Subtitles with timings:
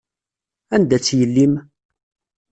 [0.73, 1.53] Anda-tt yelli-m?